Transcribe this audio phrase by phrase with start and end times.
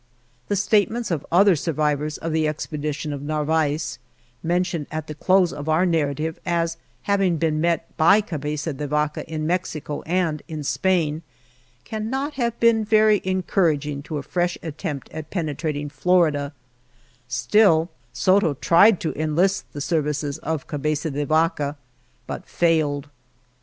[0.47, 3.99] The statements of other sur vivors of the expedition of Narvaez
[4.41, 8.87] (men tioned at the close of our narrative as having been met by Cabeza de
[8.87, 11.21] Vaca in Mexico and in Spain)
[11.83, 17.29] cannot have been very encourag ing to a fresh attempt at penetrating Florida, ix INTRODUCTION
[17.51, 21.77] Still, Soto tried to enlist the services of Cabeza de Vaca,
[22.25, 23.07] but failed.